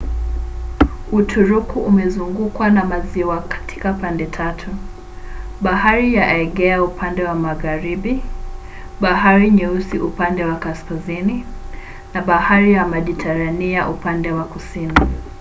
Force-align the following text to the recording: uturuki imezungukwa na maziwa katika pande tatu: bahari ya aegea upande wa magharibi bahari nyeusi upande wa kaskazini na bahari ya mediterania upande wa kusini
uturuki 1.17 1.79
imezungukwa 1.89 2.69
na 2.75 2.85
maziwa 2.85 3.37
katika 3.41 3.93
pande 3.93 4.25
tatu: 4.25 4.67
bahari 5.61 6.13
ya 6.15 6.27
aegea 6.27 6.83
upande 6.83 7.23
wa 7.23 7.35
magharibi 7.35 8.23
bahari 9.01 9.51
nyeusi 9.51 9.99
upande 9.99 10.45
wa 10.45 10.55
kaskazini 10.55 11.45
na 12.13 12.21
bahari 12.21 12.73
ya 12.73 12.87
mediterania 12.87 13.89
upande 13.89 14.31
wa 14.31 14.43
kusini 14.43 14.99